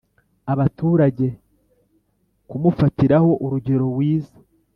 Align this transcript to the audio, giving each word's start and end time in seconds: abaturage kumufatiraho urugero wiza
abaturage 0.53 1.27
kumufatiraho 2.49 3.29
urugero 3.43 3.85
wiza 3.97 4.37